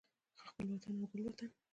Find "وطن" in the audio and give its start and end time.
0.73-0.93, 1.25-1.49